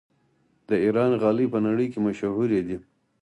[0.67, 2.77] د ایران غالۍ په نړۍ کې مشهورې دي.